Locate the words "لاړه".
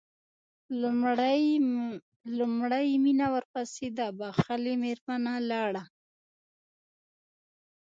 5.49-5.83